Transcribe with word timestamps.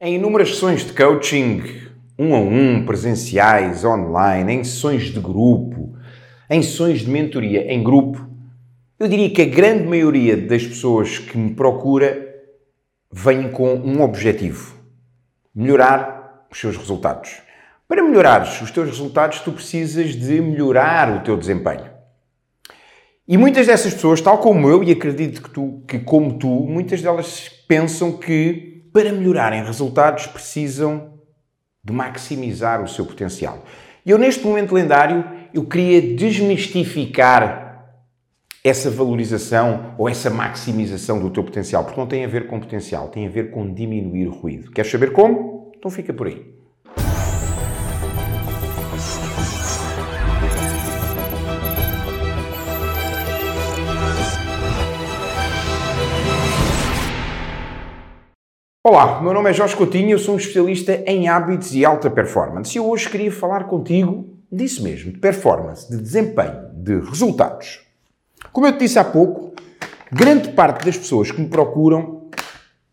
Em 0.00 0.14
inúmeras 0.14 0.50
sessões 0.50 0.86
de 0.86 0.92
coaching, 0.92 1.60
um 2.16 2.32
a 2.32 2.38
um, 2.38 2.86
presenciais, 2.86 3.84
online, 3.84 4.52
em 4.52 4.62
sessões 4.62 5.06
de 5.06 5.18
grupo, 5.18 5.92
em 6.48 6.62
sessões 6.62 7.00
de 7.00 7.10
mentoria 7.10 7.72
em 7.72 7.82
grupo, 7.82 8.24
eu 8.96 9.08
diria 9.08 9.28
que 9.28 9.42
a 9.42 9.44
grande 9.44 9.88
maioria 9.88 10.36
das 10.36 10.64
pessoas 10.64 11.18
que 11.18 11.36
me 11.36 11.52
procura 11.52 12.32
vêm 13.10 13.50
com 13.50 13.74
um 13.74 14.00
objetivo: 14.00 14.76
melhorar 15.52 16.46
os 16.48 16.60
seus 16.60 16.76
resultados. 16.76 17.38
Para 17.88 18.00
melhorares 18.00 18.62
os 18.62 18.70
teus 18.70 18.86
resultados, 18.86 19.40
tu 19.40 19.50
precisas 19.50 20.14
de 20.14 20.40
melhorar 20.40 21.12
o 21.12 21.24
teu 21.24 21.36
desempenho. 21.36 21.90
E 23.26 23.36
muitas 23.36 23.66
dessas 23.66 23.94
pessoas, 23.94 24.20
tal 24.20 24.38
como 24.38 24.70
eu, 24.70 24.84
e 24.84 24.92
acredito 24.92 25.42
que 25.42 25.50
tu, 25.50 25.82
que 25.88 25.98
como 25.98 26.38
tu, 26.38 26.46
muitas 26.46 27.02
delas 27.02 27.48
pensam 27.66 28.12
que 28.12 28.77
para 28.98 29.12
melhorarem 29.12 29.62
resultados, 29.62 30.26
precisam 30.26 31.20
de 31.84 31.92
maximizar 31.92 32.82
o 32.82 32.88
seu 32.88 33.06
potencial. 33.06 33.64
E 34.04 34.10
eu, 34.10 34.18
neste 34.18 34.44
momento 34.44 34.74
lendário, 34.74 35.24
eu 35.54 35.64
queria 35.64 36.16
desmistificar 36.16 37.94
essa 38.64 38.90
valorização 38.90 39.94
ou 39.96 40.08
essa 40.08 40.30
maximização 40.30 41.20
do 41.20 41.30
teu 41.30 41.44
potencial, 41.44 41.84
porque 41.84 42.00
não 42.00 42.08
tem 42.08 42.24
a 42.24 42.28
ver 42.28 42.48
com 42.48 42.58
potencial, 42.58 43.06
tem 43.06 43.24
a 43.24 43.30
ver 43.30 43.52
com 43.52 43.72
diminuir 43.72 44.26
o 44.26 44.32
ruído. 44.32 44.72
Queres 44.72 44.90
saber 44.90 45.12
como? 45.12 45.70
Então 45.76 45.92
fica 45.92 46.12
por 46.12 46.26
aí. 46.26 46.57
Olá, 58.90 59.20
meu 59.20 59.34
nome 59.34 59.50
é 59.50 59.52
Jorge 59.52 59.76
Coutinho, 59.76 60.12
eu 60.12 60.18
sou 60.18 60.34
um 60.34 60.38
especialista 60.38 61.02
em 61.06 61.28
hábitos 61.28 61.74
e 61.74 61.84
alta 61.84 62.08
performance 62.08 62.74
e 62.74 62.80
hoje 62.80 63.06
queria 63.06 63.30
falar 63.30 63.64
contigo 63.64 64.26
disso 64.50 64.82
mesmo, 64.82 65.12
de 65.12 65.18
performance, 65.18 65.86
de 65.90 65.98
desempenho, 65.98 66.70
de 66.72 66.98
resultados. 66.98 67.82
Como 68.50 68.66
eu 68.66 68.72
te 68.72 68.78
disse 68.78 68.98
há 68.98 69.04
pouco, 69.04 69.52
grande 70.10 70.52
parte 70.52 70.86
das 70.86 70.96
pessoas 70.96 71.30
que 71.30 71.38
me 71.38 71.48
procuram 71.48 72.30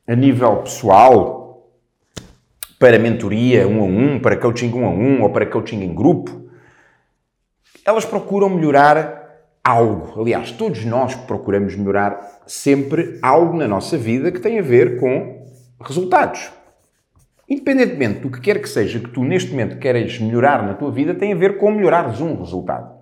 a 0.06 0.14
nível 0.14 0.58
pessoal, 0.64 1.72
para 2.78 3.00
mentoria 3.00 3.66
um 3.66 3.80
a 3.80 3.86
um, 3.86 4.20
para 4.20 4.36
coaching 4.36 4.74
um 4.74 4.86
a 4.86 4.90
um 4.90 5.22
ou 5.24 5.30
para 5.30 5.46
coaching 5.46 5.82
em 5.82 5.96
grupo, 5.96 6.50
elas 7.86 8.04
procuram 8.04 8.50
melhorar 8.50 9.48
algo. 9.64 10.20
Aliás, 10.20 10.52
todos 10.52 10.84
nós 10.84 11.16
procuramos 11.16 11.74
melhorar 11.74 12.42
sempre 12.46 13.18
algo 13.22 13.56
na 13.56 13.66
nossa 13.66 13.98
vida 13.98 14.30
que 14.30 14.42
tem 14.42 14.60
a 14.60 14.62
ver 14.62 15.00
com 15.00 15.45
resultados. 15.82 16.52
Independentemente 17.48 18.20
do 18.22 18.32
que 18.32 18.42
quer 18.42 18.60
que 18.60 18.68
seja 18.68 19.00
que 19.00 19.10
tu 19.10 19.24
neste 19.24 19.52
momento 19.52 19.78
queres 19.78 20.20
melhorar 20.20 20.64
na 20.64 20.74
tua 20.74 20.92
vida, 20.92 21.14
tem 21.14 21.34
a 21.34 21.36
ver 21.36 21.58
com 21.58 21.72
melhorares 21.72 22.20
um 22.20 22.36
resultado. 22.36 22.96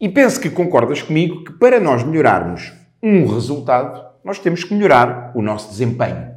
E 0.00 0.08
penso 0.08 0.40
que 0.40 0.50
concordas 0.50 1.02
comigo 1.02 1.44
que 1.44 1.52
para 1.52 1.80
nós 1.80 2.02
melhorarmos 2.02 2.72
um 3.02 3.26
resultado, 3.26 4.02
nós 4.24 4.38
temos 4.38 4.64
que 4.64 4.74
melhorar 4.74 5.32
o 5.34 5.40
nosso 5.40 5.70
desempenho, 5.70 6.34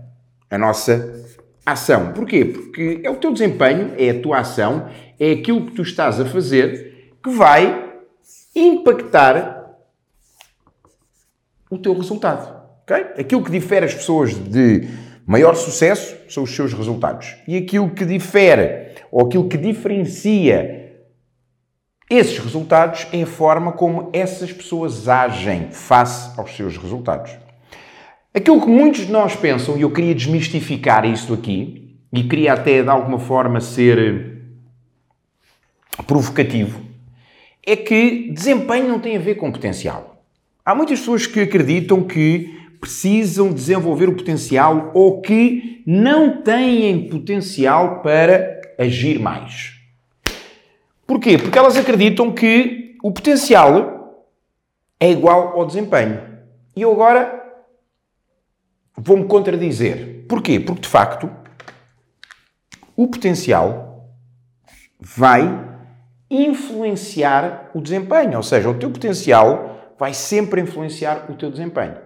a 0.49 0.57
nossa 0.57 1.23
ação. 1.65 2.13
Porquê? 2.13 2.45
Porque 2.45 3.01
é 3.03 3.09
o 3.09 3.15
teu 3.15 3.31
desempenho, 3.31 3.93
é 3.97 4.09
a 4.09 4.21
tua 4.21 4.39
ação, 4.39 4.89
é 5.19 5.31
aquilo 5.31 5.65
que 5.65 5.73
tu 5.73 5.81
estás 5.81 6.19
a 6.19 6.25
fazer 6.25 7.15
que 7.23 7.29
vai 7.29 7.91
impactar 8.55 9.77
o 11.69 11.77
teu 11.77 11.93
resultado. 11.93 12.63
Okay? 12.83 13.21
Aquilo 13.21 13.43
que 13.43 13.51
difere 13.51 13.85
as 13.85 13.93
pessoas 13.93 14.33
de 14.33 14.87
Maior 15.25 15.55
sucesso 15.55 16.15
são 16.29 16.43
os 16.43 16.55
seus 16.55 16.73
resultados. 16.73 17.35
E 17.47 17.57
aquilo 17.57 17.89
que 17.91 18.05
difere, 18.05 18.93
ou 19.11 19.25
aquilo 19.25 19.47
que 19.47 19.57
diferencia 19.57 20.83
esses 22.09 22.37
resultados 22.37 23.07
é 23.11 23.23
a 23.23 23.25
forma 23.25 23.71
como 23.71 24.09
essas 24.13 24.51
pessoas 24.51 25.07
agem 25.07 25.71
face 25.71 26.37
aos 26.37 26.55
seus 26.55 26.77
resultados. 26.77 27.31
Aquilo 28.33 28.61
que 28.61 28.67
muitos 28.67 29.05
de 29.05 29.11
nós 29.11 29.35
pensam, 29.35 29.77
e 29.77 29.81
eu 29.81 29.91
queria 29.91 30.13
desmistificar 30.13 31.05
isto 31.05 31.33
aqui, 31.33 31.97
e 32.11 32.23
queria 32.23 32.53
até 32.53 32.83
de 32.83 32.89
alguma 32.89 33.17
forma 33.17 33.61
ser 33.61 34.43
provocativo, 36.05 36.81
é 37.65 37.75
que 37.75 38.31
desempenho 38.31 38.89
não 38.89 38.99
tem 38.99 39.15
a 39.15 39.19
ver 39.19 39.35
com 39.35 39.51
potencial. 39.51 40.23
Há 40.65 40.75
muitas 40.75 40.99
pessoas 40.99 41.25
que 41.25 41.39
acreditam 41.39 42.03
que 42.03 42.62
precisam 42.83 43.53
desenvolver 43.53 44.09
o 44.09 44.15
potencial 44.15 44.91
ou 44.93 45.21
que 45.21 45.81
não 45.87 46.41
têm 46.41 47.07
potencial 47.07 48.01
para 48.01 48.59
agir 48.77 49.17
mais. 49.17 49.79
Porquê? 51.07 51.37
Porque 51.37 51.57
elas 51.57 51.77
acreditam 51.77 52.33
que 52.33 52.97
o 53.01 53.09
potencial 53.09 54.27
é 54.99 55.09
igual 55.09 55.57
ao 55.57 55.65
desempenho. 55.65 56.21
E 56.75 56.81
eu 56.81 56.91
agora 56.91 57.41
vou-me 58.97 59.27
contradizer. 59.27 60.25
Porquê? 60.27 60.59
Porque 60.59 60.81
de 60.81 60.89
facto 60.89 61.31
o 62.97 63.07
potencial 63.07 64.09
vai 64.99 65.41
influenciar 66.29 67.71
o 67.73 67.79
desempenho, 67.79 68.35
ou 68.35 68.43
seja, 68.43 68.69
o 68.69 68.77
teu 68.77 68.91
potencial 68.91 69.95
vai 69.97 70.13
sempre 70.13 70.59
influenciar 70.59 71.31
o 71.31 71.35
teu 71.35 71.49
desempenho. 71.49 72.02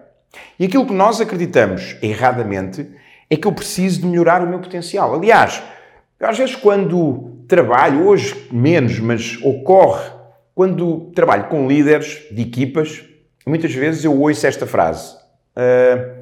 E 0.58 0.64
aquilo 0.64 0.86
que 0.86 0.92
nós 0.92 1.20
acreditamos 1.20 1.96
erradamente 2.02 2.88
é 3.30 3.36
que 3.36 3.46
eu 3.46 3.52
preciso 3.52 4.00
de 4.00 4.06
melhorar 4.06 4.42
o 4.42 4.46
meu 4.48 4.58
potencial. 4.58 5.14
Aliás, 5.14 5.62
às 6.20 6.38
vezes 6.38 6.56
quando 6.56 7.44
trabalho, 7.46 8.06
hoje 8.06 8.48
menos, 8.50 8.98
mas 8.98 9.38
ocorre, 9.42 10.10
quando 10.54 11.10
trabalho 11.14 11.44
com 11.44 11.68
líderes 11.68 12.26
de 12.30 12.42
equipas, 12.42 13.04
muitas 13.46 13.72
vezes 13.72 14.04
eu 14.04 14.18
ouço 14.20 14.46
esta 14.46 14.66
frase: 14.66 15.14
uh, 15.56 16.18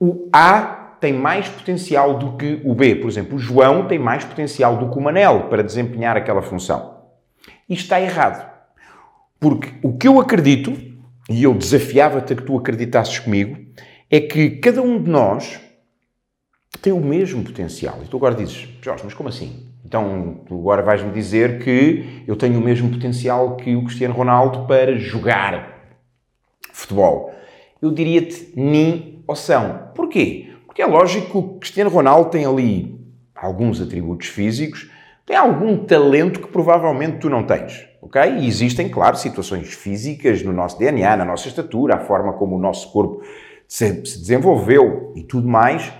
o 0.00 0.28
A 0.32 0.96
tem 1.00 1.12
mais 1.12 1.48
potencial 1.48 2.16
do 2.16 2.36
que 2.36 2.60
o 2.64 2.74
B. 2.74 2.94
Por 2.94 3.08
exemplo, 3.08 3.36
o 3.36 3.38
João 3.38 3.88
tem 3.88 3.98
mais 3.98 4.24
potencial 4.24 4.76
do 4.76 4.88
que 4.88 4.98
o 4.98 5.00
Manel 5.00 5.48
para 5.48 5.62
desempenhar 5.62 6.16
aquela 6.16 6.42
função. 6.42 7.02
Isto 7.68 7.82
está 7.82 8.00
errado. 8.00 8.50
Porque 9.40 9.74
o 9.82 9.96
que 9.96 10.06
eu 10.06 10.20
acredito 10.20 10.72
e 11.28 11.44
eu 11.44 11.54
desafiava-te 11.54 12.32
a 12.32 12.36
que 12.36 12.42
tu 12.42 12.56
acreditasses 12.56 13.18
comigo, 13.18 13.56
é 14.10 14.20
que 14.20 14.50
cada 14.50 14.82
um 14.82 15.02
de 15.02 15.10
nós 15.10 15.60
tem 16.80 16.92
o 16.92 17.00
mesmo 17.00 17.42
potencial. 17.44 18.00
E 18.04 18.08
tu 18.08 18.16
agora 18.16 18.34
dizes, 18.34 18.68
Jorge, 18.82 19.04
mas 19.04 19.14
como 19.14 19.28
assim? 19.28 19.68
Então, 19.84 20.40
tu 20.46 20.54
agora 20.54 20.82
vais-me 20.82 21.12
dizer 21.12 21.62
que 21.62 22.22
eu 22.26 22.34
tenho 22.34 22.58
o 22.58 22.62
mesmo 22.62 22.90
potencial 22.90 23.56
que 23.56 23.74
o 23.76 23.84
Cristiano 23.84 24.14
Ronaldo 24.14 24.66
para 24.66 24.96
jogar 24.96 25.98
futebol. 26.72 27.32
Eu 27.80 27.90
diria-te 27.90 28.52
nem 28.56 29.22
ou 29.26 29.36
são. 29.36 29.90
Porquê? 29.94 30.54
Porque 30.66 30.82
é 30.82 30.86
lógico 30.86 31.30
que 31.30 31.36
o 31.36 31.58
Cristiano 31.58 31.90
Ronaldo 31.90 32.30
tem 32.30 32.46
ali 32.46 32.98
alguns 33.34 33.80
atributos 33.80 34.28
físicos, 34.28 34.90
tem 35.26 35.36
algum 35.36 35.84
talento 35.84 36.40
que 36.40 36.48
provavelmente 36.48 37.18
tu 37.18 37.28
não 37.28 37.44
tens. 37.44 37.91
Ok? 38.02 38.20
E 38.20 38.48
existem, 38.48 38.88
claro, 38.88 39.16
situações 39.16 39.72
físicas 39.72 40.42
no 40.42 40.52
nosso 40.52 40.76
DNA, 40.76 41.16
na 41.16 41.24
nossa 41.24 41.46
estatura, 41.46 41.94
a 41.94 42.00
forma 42.00 42.32
como 42.32 42.56
o 42.56 42.58
nosso 42.58 42.90
corpo 42.90 43.22
se, 43.68 43.92
desenvolveu 43.92 45.12
e 45.14 45.22
tudo 45.22 45.46
mais, 45.46 45.92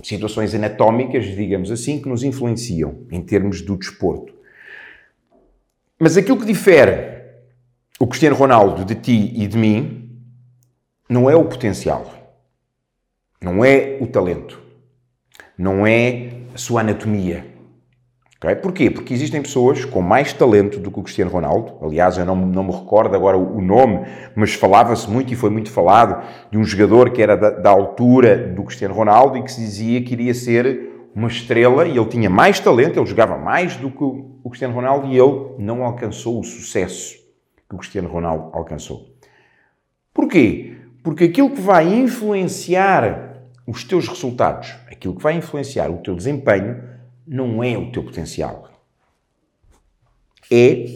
situações 0.00 0.54
anatómicas, 0.54 1.24
digamos 1.24 1.72
assim, 1.72 2.00
que 2.00 2.08
nos 2.08 2.22
influenciam 2.22 3.00
em 3.10 3.20
termos 3.20 3.60
do 3.62 3.76
desporto. 3.76 4.32
Mas 5.98 6.16
aquilo 6.16 6.38
que 6.38 6.46
difere 6.46 7.20
o 7.98 8.06
Cristiano 8.06 8.36
Ronaldo 8.36 8.84
de 8.84 8.94
ti 8.94 9.32
e 9.34 9.46
de 9.48 9.58
mim 9.58 10.08
não 11.08 11.28
é 11.28 11.34
o 11.34 11.44
potencial, 11.44 12.12
não 13.40 13.64
é 13.64 13.98
o 14.00 14.06
talento, 14.06 14.62
não 15.58 15.84
é 15.84 16.30
a 16.54 16.58
sua 16.58 16.80
anatomia, 16.80 17.51
Okay? 18.42 18.56
Porquê? 18.56 18.90
Porque 18.90 19.14
existem 19.14 19.40
pessoas 19.40 19.84
com 19.84 20.02
mais 20.02 20.32
talento 20.32 20.80
do 20.80 20.90
que 20.90 20.98
o 20.98 21.02
Cristiano 21.02 21.30
Ronaldo. 21.30 21.74
Aliás, 21.80 22.18
eu 22.18 22.26
não, 22.26 22.34
não 22.34 22.64
me 22.64 22.72
recordo 22.72 23.14
agora 23.14 23.38
o, 23.38 23.62
nome, 23.62 24.04
mas 24.34 24.52
falava-se 24.52 25.08
muito 25.08 25.32
e 25.32 25.36
foi 25.36 25.48
muito 25.48 25.70
falado 25.70 26.26
de 26.50 26.58
um 26.58 26.64
jogador 26.64 27.10
que 27.10 27.22
era 27.22 27.36
da, 27.36 27.50
da, 27.50 27.70
altura 27.70 28.36
do 28.36 28.64
Cristiano 28.64 28.94
Ronaldo 28.94 29.38
e 29.38 29.44
que 29.44 29.52
se 29.52 29.60
dizia 29.60 30.02
que 30.02 30.12
iria 30.12 30.34
ser 30.34 30.90
uma 31.14 31.28
estrela 31.28 31.86
e 31.86 31.96
ele 31.96 32.06
tinha 32.06 32.28
mais 32.28 32.58
talento, 32.58 32.98
ele 32.98 33.06
jogava 33.06 33.38
mais 33.38 33.76
do 33.76 33.90
que 33.90 34.02
o, 34.02 34.50
Cristiano 34.50 34.74
Ronaldo 34.74 35.06
e 35.06 35.16
ele 35.16 35.54
não 35.58 35.84
alcançou 35.84 36.40
o 36.40 36.44
sucesso 36.44 37.14
que 37.68 37.76
o 37.76 37.78
Cristiano 37.78 38.08
Ronaldo 38.08 38.50
alcançou. 38.52 39.06
Porquê? 40.12 40.78
Porque 41.02 41.24
aquilo 41.24 41.50
que 41.50 41.60
vai 41.60 41.86
influenciar 41.86 43.44
os 43.66 43.84
teus 43.84 44.08
resultados, 44.08 44.74
aquilo 44.90 45.14
que 45.14 45.22
vai 45.22 45.34
influenciar 45.34 45.88
o 45.90 45.98
teu 45.98 46.16
desempenho, 46.16 46.91
não 47.26 47.62
é 47.62 47.76
o 47.76 47.90
teu 47.90 48.02
potencial. 48.02 48.68
É 50.50 50.86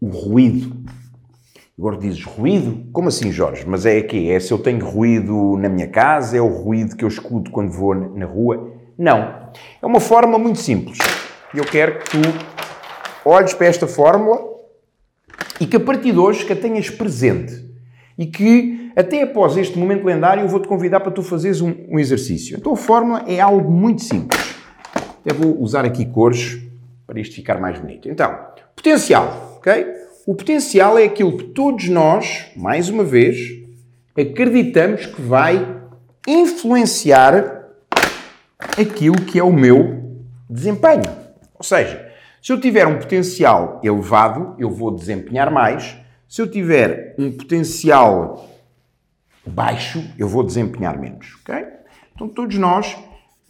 o 0.00 0.08
ruído. 0.08 0.76
Agora 1.78 1.96
dizes 1.96 2.24
ruído? 2.24 2.86
Como 2.92 3.08
assim, 3.08 3.32
Jorge? 3.32 3.64
Mas 3.66 3.86
é 3.86 4.02
que 4.02 4.30
É 4.30 4.38
se 4.38 4.52
eu 4.52 4.58
tenho 4.58 4.84
ruído 4.84 5.56
na 5.56 5.68
minha 5.68 5.88
casa? 5.88 6.36
É 6.36 6.40
o 6.40 6.48
ruído 6.48 6.96
que 6.96 7.04
eu 7.04 7.08
escuto 7.08 7.50
quando 7.50 7.70
vou 7.70 7.94
na 7.94 8.26
rua? 8.26 8.72
Não. 8.98 9.50
É 9.80 9.86
uma 9.86 10.00
forma 10.00 10.38
muito 10.38 10.58
simples. 10.58 10.98
E 11.54 11.58
eu 11.58 11.64
quero 11.64 11.98
que 11.98 12.10
tu 12.10 12.18
olhes 13.24 13.54
para 13.54 13.66
esta 13.66 13.86
fórmula 13.86 14.40
e 15.58 15.66
que 15.66 15.76
a 15.76 15.80
partir 15.80 16.12
de 16.12 16.18
hoje 16.18 16.44
que 16.44 16.52
a 16.52 16.56
tenhas 16.56 16.90
presente. 16.90 17.68
E 18.18 18.26
que 18.26 18.92
até 18.94 19.22
após 19.22 19.56
este 19.56 19.78
momento 19.78 20.04
lendário 20.04 20.42
eu 20.42 20.48
vou-te 20.48 20.68
convidar 20.68 21.00
para 21.00 21.12
tu 21.12 21.22
fazeres 21.22 21.60
um, 21.60 21.74
um 21.88 21.98
exercício. 21.98 22.56
Então 22.58 22.72
a 22.72 22.76
fórmula 22.76 23.24
é 23.26 23.40
algo 23.40 23.70
muito 23.70 24.02
simples. 24.02 24.59
Até 25.20 25.34
vou 25.34 25.60
usar 25.60 25.84
aqui 25.84 26.06
cores 26.06 26.58
para 27.06 27.20
isto 27.20 27.34
ficar 27.34 27.60
mais 27.60 27.78
bonito. 27.78 28.08
Então, 28.08 28.38
potencial, 28.74 29.56
ok? 29.58 29.86
O 30.26 30.34
potencial 30.34 30.98
é 30.98 31.04
aquilo 31.04 31.36
que 31.36 31.44
todos 31.44 31.88
nós, 31.88 32.46
mais 32.56 32.88
uma 32.88 33.04
vez, 33.04 33.36
acreditamos 34.16 35.06
que 35.06 35.20
vai 35.20 35.80
influenciar 36.26 37.68
aquilo 38.78 39.20
que 39.22 39.38
é 39.38 39.42
o 39.42 39.52
meu 39.52 40.20
desempenho. 40.48 41.04
Ou 41.54 41.64
seja, 41.64 42.10
se 42.42 42.52
eu 42.52 42.60
tiver 42.60 42.86
um 42.86 42.98
potencial 42.98 43.80
elevado, 43.82 44.54
eu 44.58 44.70
vou 44.70 44.94
desempenhar 44.94 45.50
mais. 45.50 45.96
Se 46.28 46.40
eu 46.40 46.50
tiver 46.50 47.14
um 47.18 47.32
potencial 47.32 48.48
baixo, 49.44 50.02
eu 50.18 50.28
vou 50.28 50.42
desempenhar 50.42 50.98
menos, 50.98 51.36
ok? 51.42 51.66
Então 52.14 52.28
todos 52.28 52.56
nós 52.56 52.96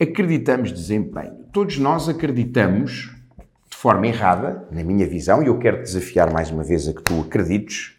acreditamos 0.00 0.72
desempenho. 0.72 1.44
Todos 1.52 1.78
nós 1.78 2.08
acreditamos 2.08 3.10
forma 3.68 4.06
errada, 4.06 4.66
na 4.70 4.84
minha 4.84 5.06
visão, 5.06 5.42
e 5.42 5.46
eu 5.46 5.58
quero 5.58 5.82
desafiar 5.82 6.30
mais 6.30 6.50
uma 6.50 6.62
vez 6.62 6.86
a 6.86 6.92
que 6.92 7.02
tu 7.02 7.20
acredites 7.20 7.96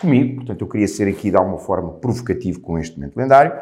comigo. 0.00 0.36
Portanto, 0.36 0.60
eu 0.60 0.66
queria 0.66 0.88
ser 0.88 1.06
aqui 1.08 1.30
de 1.30 1.36
alguma 1.36 1.58
forma 1.58 1.92
provocativo 1.92 2.60
com 2.60 2.78
este 2.78 2.98
momento 2.98 3.16
lendário. 3.16 3.52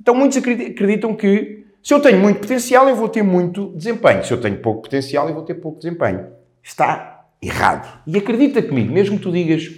Então, 0.00 0.14
muitos 0.14 0.38
acreditam 0.38 1.14
que 1.14 1.64
se 1.82 1.94
eu 1.94 2.00
tenho 2.00 2.18
muito 2.18 2.40
potencial, 2.40 2.88
eu 2.88 2.96
vou 2.96 3.08
ter 3.08 3.22
muito 3.22 3.68
desempenho. 3.76 4.24
Se 4.24 4.32
eu 4.32 4.40
tenho 4.40 4.56
pouco 4.58 4.82
potencial, 4.82 5.28
eu 5.28 5.34
vou 5.34 5.44
ter 5.44 5.54
pouco 5.54 5.78
desempenho. 5.78 6.26
Está 6.62 7.24
errado. 7.40 8.02
E 8.06 8.16
acredita 8.16 8.62
comigo, 8.62 8.92
mesmo 8.92 9.16
que 9.16 9.22
tu 9.22 9.32
digas, 9.32 9.70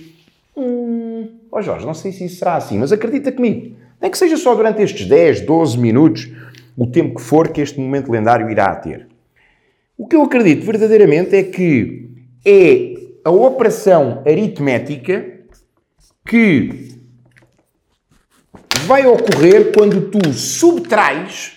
hum, 0.56 1.28
oh 1.50 1.60
Jorge, 1.60 1.84
não 1.84 1.94
sei 1.94 2.12
se 2.12 2.24
isso 2.24 2.36
será 2.36 2.56
assim, 2.56 2.78
mas 2.78 2.92
acredita 2.92 3.32
comigo. 3.32 3.76
Nem 4.00 4.10
que 4.10 4.18
seja 4.18 4.36
só 4.36 4.54
durante 4.54 4.82
estes 4.82 5.06
10, 5.06 5.42
12 5.42 5.78
minutos, 5.78 6.30
o 6.76 6.86
tempo 6.86 7.16
que 7.16 7.22
for 7.22 7.48
que 7.48 7.60
este 7.60 7.78
momento 7.80 8.10
lendário 8.10 8.50
irá 8.50 8.74
ter. 8.74 9.08
O 9.96 10.06
que 10.06 10.16
eu 10.16 10.22
acredito 10.22 10.66
verdadeiramente 10.66 11.36
é 11.36 11.42
que 11.42 12.08
é 12.44 12.94
a 13.24 13.30
operação 13.30 14.22
aritmética 14.26 15.24
que 16.26 16.94
vai 18.86 19.06
ocorrer 19.06 19.72
quando 19.72 20.10
tu 20.10 20.32
subtrais 20.32 21.52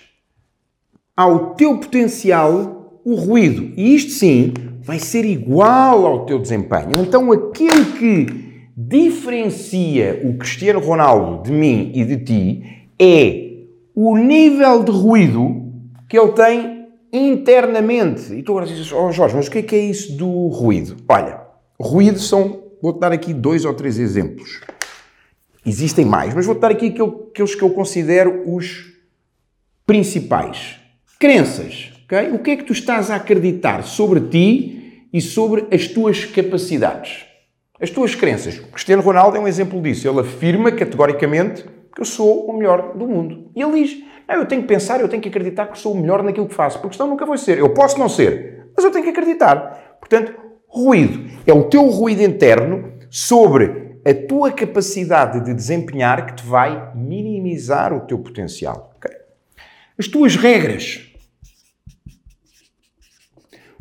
ao 1.16 1.56
teu 1.56 1.78
potencial 1.80 3.02
o 3.04 3.16
ruído. 3.16 3.74
E 3.76 3.96
isto 3.96 4.12
sim 4.12 4.54
vai 4.82 5.00
ser 5.00 5.26
igual 5.26 6.06
ao 6.06 6.26
teu 6.26 6.40
desempenho. 6.40 6.92
Então 7.00 7.32
aquilo 7.32 7.86
que 7.98 8.48
diferencia 8.76 10.22
o 10.24 10.38
Cristiano 10.38 10.80
Ronaldo 10.80 11.44
de 11.44 11.52
mim 11.52 11.92
e 11.96 12.06
de 12.06 12.18
ti 12.18 12.64
é 13.00 13.47
o 14.00 14.16
nível 14.16 14.84
de 14.84 14.92
ruído 14.92 15.74
que 16.08 16.20
ele 16.20 16.32
tem 16.34 16.88
internamente. 17.12 18.32
E 18.32 18.44
tu 18.44 18.52
agora 18.52 18.68
dizes, 18.68 18.92
oh 18.94 19.12
Jorge, 19.12 19.36
mas 19.36 19.48
o 19.48 19.52
que 19.52 19.58
é 19.58 19.64
que 19.64 19.76
é 19.76 19.86
isso 19.86 20.16
do 20.16 20.50
ruído? 20.50 20.98
Olha, 21.10 21.42
ruído 21.82 22.20
são, 22.20 22.62
vou-te 22.80 23.00
dar 23.00 23.12
aqui 23.12 23.34
dois 23.34 23.66
ou 23.66 23.74
três 23.74 23.98
exemplos. 23.98 24.62
Existem 25.66 26.06
mais, 26.06 26.32
mas 26.36 26.46
vou-te 26.46 26.60
dar 26.60 26.70
aqui 26.70 26.94
aqueles 26.94 27.56
que 27.56 27.64
eu 27.64 27.72
considero 27.72 28.44
os 28.46 28.86
principais. 29.84 30.76
Crenças, 31.20 31.92
ok? 32.06 32.34
O 32.34 32.40
que 32.40 32.52
é 32.52 32.56
que 32.58 32.66
tu 32.66 32.74
estás 32.74 33.10
a 33.10 33.16
acreditar 33.16 33.82
sobre 33.82 34.22
ti 34.22 35.08
e 35.12 35.20
sobre 35.20 35.66
as 35.72 35.88
tuas 35.88 36.24
capacidades? 36.24 37.26
As 37.82 37.90
tuas 37.90 38.14
crenças. 38.14 38.60
Cristiano 38.60 39.02
Ronaldo 39.02 39.38
é 39.38 39.40
um 39.40 39.48
exemplo 39.48 39.82
disso. 39.82 40.08
Ele 40.08 40.20
afirma 40.20 40.72
categoricamente 40.72 41.66
que 41.98 42.02
eu 42.02 42.06
sou 42.06 42.46
o 42.46 42.56
melhor 42.56 42.96
do 42.96 43.08
mundo. 43.08 43.50
E 43.56 43.62
ele 43.64 43.84
diz, 43.84 44.04
ah, 44.28 44.36
eu 44.36 44.46
tenho 44.46 44.62
que 44.62 44.68
pensar, 44.68 45.02
eu 45.02 45.10
tenho 45.10 45.20
que 45.20 45.30
acreditar 45.30 45.66
que 45.66 45.80
sou 45.80 45.94
o 45.94 45.98
melhor 45.98 46.22
naquilo 46.22 46.48
que 46.48 46.54
faço, 46.54 46.80
porque 46.80 46.96
senão 46.96 47.10
nunca 47.10 47.26
vou 47.26 47.36
ser. 47.36 47.58
Eu 47.58 47.74
posso 47.74 47.98
não 47.98 48.08
ser, 48.08 48.68
mas 48.76 48.86
eu 48.86 48.92
tenho 48.92 49.04
que 49.04 49.10
acreditar. 49.10 49.98
Portanto, 50.00 50.32
ruído 50.68 51.28
é 51.48 51.52
o 51.52 51.64
teu 51.64 51.88
ruído 51.88 52.22
interno 52.22 52.94
sobre 53.10 53.98
a 54.06 54.14
tua 54.28 54.52
capacidade 54.52 55.44
de 55.44 55.56
desempenhar 55.56 56.28
que 56.28 56.36
te 56.36 56.46
vai 56.46 56.92
minimizar 56.94 57.92
o 57.92 58.02
teu 58.02 58.20
potencial. 58.20 58.94
Okay? 58.98 59.18
As 59.98 60.08
tuas 60.08 60.36
regras. 60.36 61.12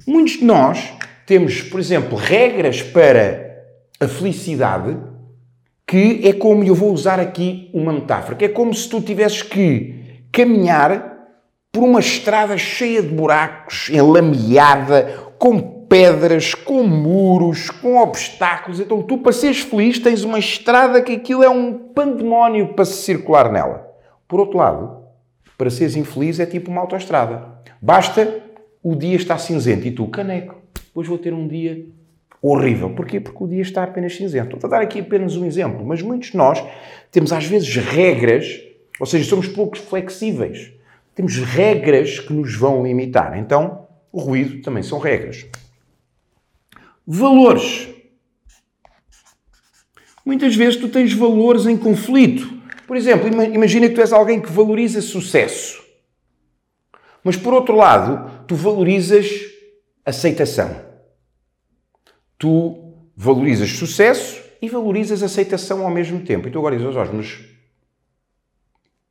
Muitos 0.06 0.38
de 0.38 0.44
nós 0.44 0.90
temos, 1.26 1.60
por 1.60 1.78
exemplo, 1.78 2.16
regras 2.16 2.80
para 2.80 3.62
a 4.00 4.08
felicidade 4.08 4.96
que 5.86 6.20
é 6.24 6.32
como, 6.32 6.64
eu 6.64 6.74
vou 6.74 6.92
usar 6.92 7.20
aqui 7.20 7.70
uma 7.72 7.92
metáfora, 7.92 8.34
que 8.34 8.44
é 8.44 8.48
como 8.48 8.74
se 8.74 8.88
tu 8.88 9.00
tivesses 9.00 9.42
que 9.42 10.24
caminhar 10.32 11.16
por 11.70 11.84
uma 11.84 12.00
estrada 12.00 12.58
cheia 12.58 13.02
de 13.02 13.08
buracos, 13.08 13.88
enlameada, 13.90 15.32
com 15.38 15.76
pedras, 15.88 16.54
com 16.54 16.82
muros, 16.82 17.70
com 17.70 17.98
obstáculos. 17.98 18.80
Então, 18.80 19.02
tu, 19.02 19.18
para 19.18 19.32
seres 19.32 19.60
feliz, 19.60 19.98
tens 19.98 20.24
uma 20.24 20.38
estrada 20.38 21.00
que 21.00 21.12
aquilo 21.12 21.44
é 21.44 21.50
um 21.50 21.72
pandemónio 21.72 22.74
para 22.74 22.84
se 22.84 23.02
circular 23.02 23.52
nela. 23.52 23.86
Por 24.26 24.40
outro 24.40 24.58
lado, 24.58 25.04
para 25.56 25.70
seres 25.70 25.96
infeliz 25.96 26.40
é 26.40 26.46
tipo 26.46 26.70
uma 26.70 26.80
autoestrada. 26.80 27.60
Basta 27.80 28.42
o 28.82 28.96
dia 28.96 29.16
estar 29.16 29.38
cinzento 29.38 29.86
e 29.86 29.90
tu, 29.90 30.08
caneco, 30.08 30.56
depois 30.86 31.06
vou 31.06 31.18
ter 31.18 31.32
um 31.32 31.46
dia 31.46 31.86
horrível. 32.48 32.90
Porquê? 32.90 33.20
Porque 33.20 33.44
o 33.44 33.48
dia 33.48 33.62
está 33.62 33.82
apenas 33.82 34.16
cinzento. 34.16 34.58
A 34.62 34.69
dar 34.69 34.82
aqui 34.82 35.00
apenas 35.00 35.37
um 35.37 35.44
exemplo, 35.44 35.84
mas 35.84 36.02
muitos 36.02 36.31
de 36.31 36.37
nós 36.37 36.62
temos 37.10 37.32
às 37.32 37.44
vezes 37.44 37.75
regras 37.76 38.66
ou 38.98 39.06
seja, 39.06 39.28
somos 39.28 39.48
poucos 39.48 39.81
flexíveis. 39.81 40.72
Temos 41.14 41.37
regras 41.37 42.19
que 42.19 42.32
nos 42.32 42.54
vão 42.54 42.84
limitar. 42.84 43.38
Então, 43.38 43.87
o 44.12 44.20
ruído 44.20 44.62
também 44.62 44.82
são 44.82 44.98
regras. 44.98 45.46
Valores. 47.06 47.88
Muitas 50.25 50.56
vezes 50.56 50.76
tu 50.76 50.88
tens 50.88 51.12
valores 51.12 51.66
em 51.66 51.76
conflito. 51.76 52.56
Por 52.87 52.96
exemplo, 52.96 53.28
imagina 53.28 53.88
que 53.88 53.94
tu 53.94 54.00
és 54.00 54.12
alguém 54.12 54.40
que 54.40 54.50
valoriza 54.50 55.00
sucesso. 55.00 55.84
Mas 57.22 57.37
por 57.37 57.52
outro 57.52 57.75
lado, 57.75 58.44
tu 58.46 58.54
valorizas 58.54 59.28
aceitação. 60.04 60.86
Tu 62.38 62.95
valorizas 63.16 63.71
sucesso 63.71 64.43
e 64.61 64.69
valorizas 64.69 65.23
aceitação 65.23 65.85
ao 65.85 65.90
mesmo 65.90 66.21
tempo. 66.21 66.49
E 66.49 66.50
tu 66.50 66.59
agora 66.59 66.76
dizes, 66.76 66.93
Jorge, 66.93 67.12
mas 67.14 67.57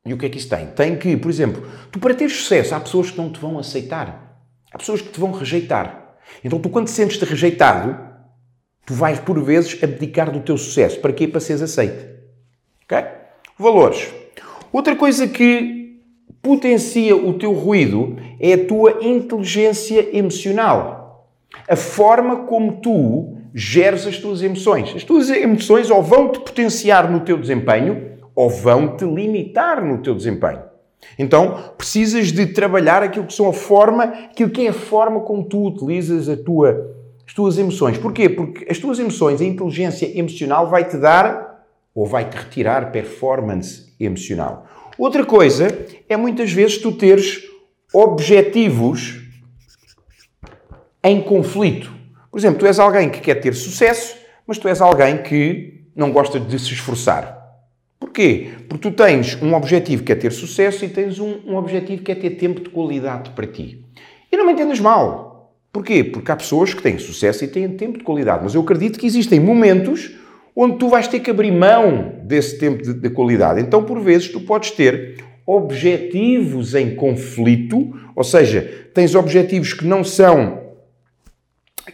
e 0.06 0.14
o 0.14 0.18
que 0.18 0.28
é 0.28 0.30
que 0.30 0.38
isso 0.38 0.50
tem? 0.50 0.68
Tem 0.68 0.96
que, 0.98 1.18
por 1.18 1.32
exemplo, 1.32 1.68
tu 1.92 2.00
para 2.00 2.14
teres 2.14 2.36
sucesso, 2.36 2.76
há 2.76 2.80
pessoas 2.80 3.10
que 3.10 3.18
não 3.18 3.32
te 3.32 3.40
vão 3.40 3.58
aceitar. 3.58 4.40
Há 4.72 4.78
pessoas 4.78 5.02
que 5.02 5.10
te 5.10 5.20
vão 5.20 5.32
rejeitar. 5.32 6.16
Então 6.44 6.60
tu 6.60 6.70
quando 6.70 6.88
sentes-te 6.88 7.26
rejeitado, 7.26 7.98
tu 8.86 8.94
vais 8.94 9.20
por 9.20 9.42
vezes 9.42 9.82
abdicar 9.84 10.32
do 10.32 10.42
teu 10.42 10.58
sucesso. 10.58 11.00
Para 11.00 11.12
quê? 11.12 11.28
Para 11.28 11.40
seres 11.40 11.64
aceite. 11.64 12.06
Ok? 12.84 13.04
Valores. 13.58 14.14
Outra 14.72 14.96
coisa 14.96 15.28
que 15.28 16.00
potencia 16.40 17.16
o 17.16 17.34
teu 17.34 17.54
ruído 17.54 18.16
é 18.40 18.54
a 18.54 18.68
tua 18.68 19.00
inteligência 19.02 20.16
emocional. 20.16 21.05
A 21.68 21.76
forma 21.76 22.46
como 22.46 22.82
tu 22.82 23.38
geres 23.54 24.06
as 24.06 24.18
tuas 24.18 24.42
emoções. 24.42 24.94
As 24.96 25.04
tuas 25.04 25.30
emoções 25.30 25.90
ou 25.90 26.04
vão 26.04 26.30
te 26.30 26.40
potenciar 26.40 27.10
no 27.10 27.22
teu 27.22 27.38
desempenho 27.38 28.16
ou 28.36 28.50
vão 28.50 28.98
te 28.98 29.06
limitar 29.06 29.84
no 29.84 30.00
teu 30.00 30.14
desempenho. 30.14 30.62
Então, 31.18 31.74
precisas 31.78 32.32
de 32.32 32.48
trabalhar 32.48 33.02
aquilo 33.02 33.26
que 33.26 33.34
são 33.34 33.48
a 33.48 33.54
forma, 33.54 34.04
aquilo 34.04 34.50
que 34.50 34.66
é 34.66 34.70
a 34.70 34.74
forma 34.74 35.22
como 35.22 35.44
tu 35.44 35.68
utilizas 35.68 36.28
a 36.28 36.36
tua, 36.36 36.96
as 37.26 37.34
tuas 37.34 37.58
emoções. 37.58 37.98
Porquê? 37.98 38.28
Porque 38.28 38.66
as 38.70 38.78
tuas 38.78 39.00
emoções, 39.00 39.40
a 39.40 39.46
inteligência 39.46 40.18
emocional 40.18 40.68
vai 40.68 40.84
te 40.84 40.98
dar 40.98 41.64
ou 41.94 42.06
vai 42.06 42.30
te 42.30 42.36
retirar 42.36 42.92
performance 42.92 43.94
emocional. 44.00 44.66
Outra 44.98 45.26
coisa 45.26 45.68
é 46.10 46.18
muitas 46.18 46.52
vezes 46.52 46.80
tu 46.80 46.92
teres 46.92 47.44
objetivos 47.94 49.25
em 51.06 51.22
conflito. 51.22 51.94
Por 52.32 52.40
exemplo, 52.40 52.60
tu 52.60 52.66
és 52.66 52.80
alguém 52.80 53.10
que 53.10 53.22
quer 53.22 53.36
ter 53.36 53.54
sucesso, 53.54 54.18
mas 54.46 54.58
tu 54.58 54.68
és 54.68 54.82
alguém 54.82 55.20
que 55.20 55.86
não 55.96 56.12
gosta 56.12 56.40
de 56.40 56.60
se 56.60 56.74
esforçar. 56.74 57.36
Porquê? 58.00 58.50
Porque 58.68 58.90
tu 58.90 58.96
tens 58.96 59.42
um 59.42 59.54
objetivo 59.54 60.04
que 60.04 60.12
é 60.12 60.16
ter 60.16 60.32
sucesso 60.32 60.84
e 60.84 60.90
tens 60.90 61.20
um, 61.20 61.40
um 61.46 61.56
objetivo 61.56 62.04
que 62.04 62.12
é 62.12 62.16
ter 62.16 62.32
tempo 62.32 62.60
de 62.60 62.70
qualidade 62.70 63.30
para 63.30 63.48
ti. 63.48 63.86
E 64.32 64.36
não 64.36 64.46
me 64.46 64.54
entendas 64.54 64.80
mal. 64.80 65.54
Porquê? 65.72 66.04
Porque 66.04 66.32
há 66.32 66.36
pessoas 66.36 66.74
que 66.74 66.82
têm 66.82 66.98
sucesso 66.98 67.44
e 67.44 67.48
têm 67.48 67.70
tempo 67.70 68.00
de 68.00 68.04
qualidade. 68.04 68.44
Mas 68.44 68.56
eu 68.56 68.62
acredito 68.62 68.98
que 68.98 69.06
existem 69.06 69.40
momentos 69.40 70.12
onde 70.56 70.78
tu 70.78 70.90
vais 70.90 71.08
ter 71.08 71.20
que 71.20 71.30
abrir 71.30 71.52
mão 71.52 72.16
desse 72.24 72.58
tempo 72.58 72.82
de, 72.82 72.94
de 72.94 73.10
qualidade. 73.10 73.62
Então, 73.62 73.84
por 73.84 74.00
vezes, 74.00 74.30
tu 74.30 74.40
podes 74.42 74.72
ter 74.72 75.18
objetivos 75.46 76.74
em 76.74 76.96
conflito, 76.96 77.94
ou 78.16 78.24
seja, 78.24 78.90
tens 78.94 79.14
objetivos 79.14 79.74
que 79.74 79.86
não 79.86 80.04
são 80.04 80.65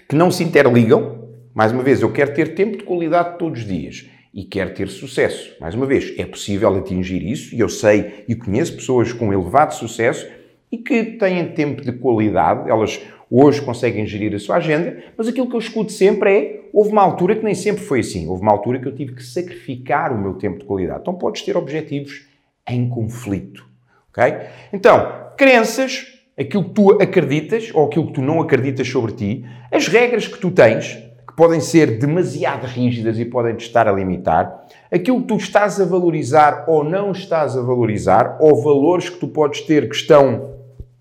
que 0.08 0.16
não 0.16 0.32
se 0.32 0.44
interligam. 0.44 1.30
Mais 1.54 1.72
uma 1.72 1.84
vez, 1.84 2.02
eu 2.02 2.12
quero 2.12 2.34
ter 2.34 2.56
tempo 2.56 2.78
de 2.78 2.84
qualidade 2.84 3.38
todos 3.38 3.62
os 3.62 3.68
dias 3.68 4.10
e 4.34 4.44
quero 4.44 4.74
ter 4.74 4.88
sucesso. 4.88 5.56
Mais 5.60 5.76
uma 5.76 5.86
vez, 5.86 6.14
é 6.18 6.26
possível 6.26 6.74
atingir 6.76 7.24
isso 7.24 7.54
e 7.54 7.60
eu 7.60 7.70
sei 7.70 8.24
e 8.28 8.36
conheço 8.36 8.76
pessoas 8.76 9.12
com 9.12 9.34
elevado 9.34 9.74
sucesso 9.74 10.28
e 10.72 10.78
que 10.78 11.04
têm 11.04 11.52
tempo 11.52 11.82
de 11.82 11.92
qualidade, 11.92 12.70
elas 12.70 13.02
hoje 13.30 13.62
conseguem 13.62 14.06
gerir 14.06 14.34
a 14.34 14.40
sua 14.40 14.58
agenda, 14.58 15.04
mas 15.18 15.28
aquilo 15.28 15.48
que 15.48 15.56
eu 15.56 15.60
escuto 15.60 15.92
sempre 15.92 16.32
é: 16.32 16.62
houve 16.72 16.92
uma 16.92 17.02
altura 17.02 17.36
que 17.36 17.44
nem 17.44 17.56
sempre 17.56 17.84
foi 17.84 18.00
assim, 18.00 18.28
houve 18.28 18.42
uma 18.42 18.52
altura 18.52 18.80
que 18.80 18.88
eu 18.88 18.96
tive 18.96 19.16
que 19.16 19.24
sacrificar 19.24 20.14
o 20.14 20.18
meu 20.18 20.36
tempo 20.36 20.60
de 20.60 20.66
qualidade. 20.66 21.02
Então 21.02 21.14
podes 21.14 21.42
ter 21.42 21.58
objetivos 21.58 22.26
em 22.68 22.88
conflito, 22.90 23.66
ok? 24.10 24.34
Então, 24.72 25.32
crenças, 25.38 26.21
aquilo 26.42 26.64
que 26.66 26.72
tu 26.72 26.92
acreditas 27.02 27.70
ou 27.74 27.86
aquilo 27.86 28.08
que 28.08 28.14
tu 28.14 28.22
não 28.22 28.42
acreditas 28.42 28.88
sobre 28.88 29.14
ti, 29.14 29.46
as 29.72 29.88
regras 29.88 30.28
que 30.28 30.40
tu 30.40 30.52
tens, 30.52 30.96
que 31.28 31.36
podem 31.36 31.60
ser 31.60 32.00
demasiado 32.00 32.66
rígidas 32.66 33.18
e 33.20 33.26
podem 33.26 33.56
te 33.56 33.66
estar 33.66 33.88
a 33.88 33.92
limitar, 33.92 34.66
aquilo 34.92 35.22
que 35.22 35.28
tu 35.28 35.38
estás 35.38 35.80
a 35.80 35.86
valorizar 35.86 36.66
ou 36.68 36.84
não 36.84 37.12
estás 37.12 37.56
a 37.56 37.62
valorizar, 37.62 38.38
ou 38.42 38.62
valores 38.62 39.10
que 39.10 39.18
tu 39.18 39.28
podes 39.28 39.62
ter 39.62 39.88
que 39.88 39.96
estão 39.96 40.52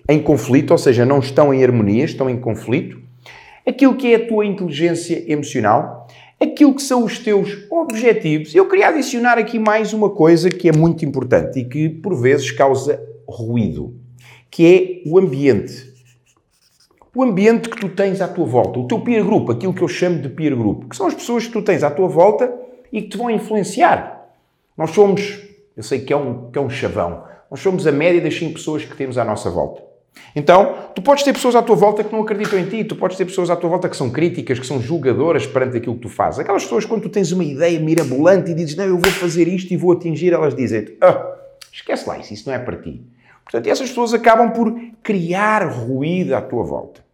em 0.09 0.21
conflito, 0.21 0.73
ou 0.73 0.79
seja, 0.79 1.05
não 1.05 1.19
estão 1.19 1.55
em 1.55 1.65
harmonia, 1.65 2.05
estão 2.05 2.29
em 2.29 2.39
conflito, 2.39 3.01
aquilo 3.67 3.97
que 3.97 4.13
é 4.13 4.17
a 4.17 4.27
tua 4.27 4.45
inteligência 4.45 5.25
emocional, 5.33 6.07
aquilo 6.41 6.75
que 6.75 6.83
são 6.83 7.05
os 7.05 7.19
teus 7.19 7.67
objetivos. 7.71 8.55
Eu 8.55 8.69
queria 8.69 8.89
adicionar 8.89 9.39
aqui 9.39 9.59
mais 9.59 9.93
uma 9.93 10.11
coisa 10.11 10.49
que 10.49 10.69
é 10.69 10.73
muito 10.73 11.05
importante 11.05 11.61
e 11.61 11.65
que 11.65 11.89
por 11.89 12.15
vezes 12.15 12.51
causa 12.51 13.01
ruído, 13.29 14.00
que 14.51 15.03
é 15.05 15.09
o 15.09 15.19
ambiente. 15.19 15.91
O 17.15 17.23
ambiente 17.23 17.69
que 17.69 17.77
tu 17.77 17.89
tens 17.89 18.21
à 18.21 18.29
tua 18.29 18.47
volta, 18.47 18.79
o 18.79 18.87
teu 18.87 19.01
peer 19.01 19.25
group, 19.25 19.51
aquilo 19.51 19.75
que 19.75 19.83
eu 19.83 19.89
chamo 19.89 20.21
de 20.21 20.29
peer 20.29 20.57
group, 20.57 20.89
que 20.89 20.97
são 20.97 21.07
as 21.07 21.15
pessoas 21.15 21.47
que 21.47 21.53
tu 21.53 21.63
tens 21.63 21.83
à 21.83 21.91
tua 21.91 22.09
volta 22.09 22.53
e 22.93 23.03
que 23.03 23.09
te 23.09 23.17
vão 23.17 23.31
influenciar. 23.31 24.29
Nós 24.77 24.91
somos, 24.91 25.41
eu 25.77 25.83
sei 25.83 26.01
que 26.01 26.13
é 26.13 26.17
um, 26.17 26.51
que 26.51 26.59
é 26.59 26.63
um 26.63 26.71
chavão, 26.71 27.25
nós 27.51 27.61
somos 27.61 27.87
a 27.87 27.93
média 27.93 28.21
das 28.21 28.35
5 28.37 28.55
pessoas 28.55 28.85
que 28.85 28.97
temos 28.97 29.19
à 29.19 29.25
nossa 29.25 29.51
volta. 29.51 29.83
Então, 30.35 30.75
tu 30.95 31.03
podes 31.03 31.25
ter 31.25 31.33
pessoas 31.33 31.57
à 31.57 31.63
tua 31.63 31.75
volta 31.75 32.05
que 32.05 32.13
não 32.13 32.23
acreditam 32.23 32.59
em 32.59 32.67
ti, 32.67 32.85
tu 32.85 32.95
podes 32.95 33.17
ter 33.17 33.25
pessoas 33.25 33.51
à 33.51 33.57
tua 33.57 33.69
volta 33.69 33.89
que 33.89 33.97
são 33.97 34.11
críticas, 34.11 34.59
que 34.59 34.67
são 34.67 34.81
julgadoras 34.81 35.47
perante 35.47 35.77
aquilo 35.77 35.97
que 35.97 36.03
tu 36.03 36.09
fazes. 36.09 36.39
Aquelas 36.39 36.63
pessoas, 36.63 36.85
quando 36.85 37.03
tu 37.03 37.09
tens 37.09 37.33
uma 37.33 37.45
ideia 37.45 37.79
mirabolante 37.81 38.51
e 38.51 38.55
dizes, 38.55 38.77
não, 38.77 38.85
eu 38.85 38.99
vou 38.99 39.11
fazer 39.11 39.49
isto 39.49 39.73
e 39.73 39.77
vou 39.77 39.93
atingir, 39.93 40.33
elas 40.33 40.55
dizem-te, 40.55 40.97
ah, 41.01 41.37
esquece 41.73 42.09
lá 42.09 42.19
isso, 42.19 42.33
isso 42.33 42.49
não 42.49 42.55
é 42.55 42.59
para 42.59 42.77
ti. 42.77 43.03
Portanto, 43.51 43.67
essas 43.67 43.89
pessoas 43.89 44.15
acabam 44.15 44.53
por 44.53 44.73
criar 45.03 45.67
ruído 45.67 46.35
à 46.35 46.41
tua 46.41 46.63
volta. 46.63 47.05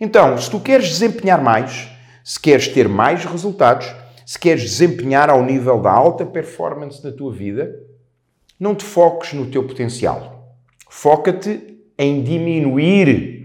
Então, 0.00 0.38
se 0.38 0.48
tu 0.48 0.60
queres 0.60 0.88
desempenhar 0.88 1.42
mais, 1.42 1.88
se 2.22 2.38
queres 2.38 2.68
ter 2.68 2.88
mais 2.88 3.24
resultados, 3.24 3.92
se 4.24 4.38
queres 4.38 4.62
desempenhar 4.62 5.28
ao 5.28 5.44
nível 5.44 5.80
da 5.80 5.90
alta 5.90 6.24
performance 6.24 7.02
na 7.02 7.10
tua 7.10 7.32
vida, 7.32 7.74
não 8.58 8.74
te 8.74 8.84
foques 8.84 9.32
no 9.32 9.46
teu 9.46 9.66
potencial. 9.66 10.54
Foca-te 10.88 11.76
em 11.98 12.22
diminuir 12.22 13.35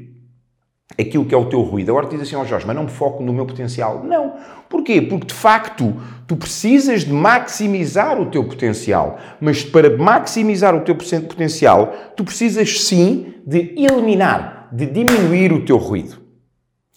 aquilo 1.00 1.26
que 1.26 1.34
é 1.34 1.38
o 1.38 1.46
teu 1.46 1.62
ruído. 1.62 1.92
Agora 1.92 2.08
tu 2.08 2.12
dizes 2.12 2.28
assim, 2.28 2.36
ó 2.36 2.42
oh 2.42 2.46
Jorge, 2.46 2.66
mas 2.66 2.76
não 2.76 2.84
me 2.84 2.90
foco 2.90 3.24
no 3.24 3.34
meu 3.34 3.46
potencial. 3.46 4.04
Não. 4.04 4.36
Porquê? 4.70 5.02
Porque 5.02 5.28
de 5.28 5.34
facto 5.34 5.96
tu 6.28 6.36
precisas 6.36 7.04
de 7.04 7.14
maximizar 7.14 8.20
o 8.20 8.28
teu 8.28 8.44
potencial. 8.44 9.20
Mas 9.40 9.64
para 9.64 9.98
maximizar 9.98 10.76
o 10.76 10.82
teu 10.82 10.96
potencial, 10.96 11.94
tu 12.16 12.24
precisas 12.24 12.82
sim 12.82 13.34
de 13.46 13.74
eliminar, 13.78 14.70
de 14.72 14.86
diminuir 14.86 15.52
o 15.52 15.66
teu 15.66 15.78
ruído. 15.78 16.18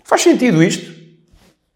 Faz 0.04 0.22
sentido 0.22 0.62
isto? 0.62 0.94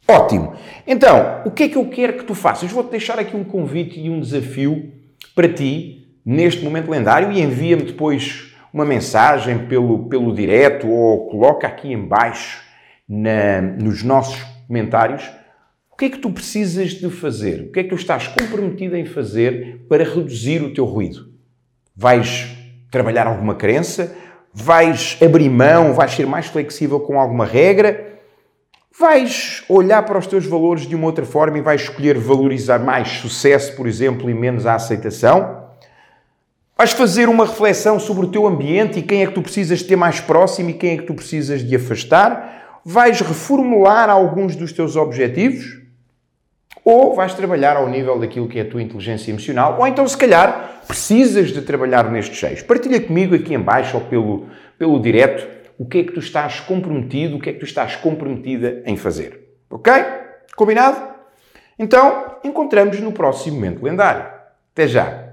Ótimo. 0.06 0.54
Então, 0.87 1.42
o 1.44 1.50
que 1.50 1.64
é 1.64 1.68
que 1.68 1.76
eu 1.76 1.87
quero 1.87 2.14
que 2.14 2.25
tu 2.25 2.34
faças? 2.34 2.70
Vou-te 2.70 2.90
deixar 2.90 3.18
aqui 3.18 3.37
um 3.37 3.44
convite 3.44 4.00
e 4.00 4.08
um 4.08 4.20
desafio 4.20 4.90
para 5.34 5.48
ti 5.48 6.06
neste 6.25 6.64
momento 6.64 6.90
lendário 6.90 7.32
e 7.32 7.40
envia-me 7.40 7.82
depois 7.82 8.47
uma 8.72 8.84
mensagem 8.84 9.66
pelo, 9.66 10.08
pelo 10.08 10.34
direto 10.34 10.88
ou 10.88 11.28
coloca 11.28 11.66
aqui 11.66 11.92
embaixo 11.92 12.62
na, 13.08 13.60
nos 13.60 14.02
nossos 14.02 14.42
comentários 14.66 15.30
o 15.90 15.96
que 15.96 16.04
é 16.04 16.10
que 16.10 16.18
tu 16.18 16.30
precisas 16.30 16.90
de 16.90 17.10
fazer, 17.10 17.62
o 17.62 17.72
que 17.72 17.80
é 17.80 17.82
que 17.82 17.88
tu 17.88 17.96
estás 17.96 18.28
comprometido 18.28 18.96
em 18.96 19.04
fazer 19.04 19.84
para 19.88 20.04
reduzir 20.04 20.62
o 20.62 20.72
teu 20.72 20.84
ruído. 20.84 21.28
Vais 21.96 22.56
trabalhar 22.90 23.26
alguma 23.26 23.56
crença? 23.56 24.14
Vais 24.54 25.18
abrir 25.20 25.50
mão? 25.50 25.92
Vais 25.94 26.12
ser 26.12 26.26
mais 26.26 26.46
flexível 26.46 27.00
com 27.00 27.18
alguma 27.18 27.44
regra? 27.44 28.20
Vais 28.96 29.64
olhar 29.68 30.04
para 30.04 30.18
os 30.18 30.26
teus 30.26 30.46
valores 30.46 30.87
de 30.87 30.94
uma 30.94 31.06
outra 31.06 31.25
forma 31.25 31.58
e 31.58 31.62
vais 31.62 31.82
escolher 31.82 32.16
valorizar 32.16 32.78
mais 32.78 33.08
sucesso, 33.08 33.75
por 33.75 33.87
exemplo, 33.87 34.30
e 34.30 34.34
menos 34.34 34.66
a 34.66 34.75
aceitação? 34.75 35.67
Vais 36.80 36.92
fazer 36.92 37.28
uma 37.28 37.44
reflexão 37.44 37.99
sobre 37.99 38.26
o 38.26 38.30
teu 38.30 38.47
ambiente 38.47 39.00
e 39.00 39.02
quem 39.02 39.25
é 39.25 39.26
que 39.26 39.32
tu 39.32 39.42
precisas 39.42 39.80
de 39.80 39.87
ter 39.87 39.97
mais 39.97 40.20
próximo 40.20 40.70
e 40.70 40.75
quem 40.75 40.92
é 40.92 40.97
que 40.99 41.02
tu 41.02 41.12
precisas 41.12 41.61
de 41.61 41.75
afastar. 41.75 42.80
Vais 42.85 43.20
reformular 43.20 44.08
alguns 44.08 44.54
dos 44.54 44.73
teus 44.73 44.94
objetivos 44.94 45.80
ou 46.85 47.16
vais 47.16 47.35
trabalhar 47.35 47.76
ao 47.76 47.88
nível 47.88 48.16
daquilo 48.20 48.47
que 48.47 48.61
é 48.61 48.62
a 48.62 48.70
tua 48.70 48.80
inteligência 48.80 49.32
emocional, 49.32 49.76
ou 49.76 49.88
então, 49.88 50.06
se 50.06 50.16
calhar, 50.16 50.82
precisas 50.87 51.50
de 51.50 51.62
trabalhar 51.62 52.08
nestes 52.12 52.38
seis. 52.38 52.62
Partilha 52.62 53.00
comigo 53.00 53.35
aqui 53.35 53.54
em 53.54 53.61
baixo 53.61 53.97
ou 53.97 54.04
pelo, 54.04 54.47
pelo 54.78 55.02
direto 55.02 55.49
o 55.76 55.85
que 55.85 55.99
é 55.99 56.04
que 56.04 56.12
tu 56.12 56.20
estás 56.20 56.61
comprometido, 56.61 57.38
o 57.38 57.40
que 57.40 57.50
é 57.50 57.52
que 57.54 57.58
tu 57.58 57.64
estás 57.64 57.97
comprometida 57.97 58.85
em 58.87 58.97
fazer. 58.97 59.56
Ok? 59.68 59.92
Combinado? 60.54 60.97
Então, 61.76 62.37
encontramos 62.44 63.00
no 63.00 63.11
próximo 63.11 63.56
momento 63.56 63.82
lendário. 63.82 64.26
Até 64.73 64.87
já! 64.87 65.27